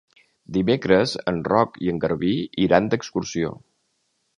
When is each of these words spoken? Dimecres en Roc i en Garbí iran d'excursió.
Dimecres 0.55 1.13
en 1.33 1.43
Roc 1.49 1.79
i 1.87 1.95
en 1.95 2.03
Garbí 2.07 2.35
iran 2.67 2.93
d'excursió. 2.95 3.59